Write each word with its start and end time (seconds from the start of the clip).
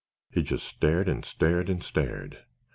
He 0.31 0.41
just 0.41 0.65
stared 0.65 1.07
and 1.07 1.23
stared 1.23 1.69
and 1.69 1.83
stared. 1.83 2.39